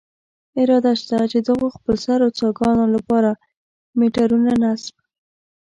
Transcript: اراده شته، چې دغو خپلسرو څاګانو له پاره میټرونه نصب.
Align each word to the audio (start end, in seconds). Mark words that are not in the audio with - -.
اراده 0.59 0.93
شته، 1.01 1.17
چې 1.31 1.39
دغو 1.47 1.67
خپلسرو 1.77 2.27
څاګانو 2.39 2.83
له 2.93 2.99
پاره 3.07 3.31
میټرونه 3.99 4.51
نصب. 4.63 4.95